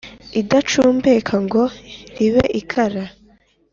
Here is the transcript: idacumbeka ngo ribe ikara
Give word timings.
idacumbeka 0.41 1.33
ngo 1.45 1.63
ribe 2.17 2.43
ikara 2.59 3.03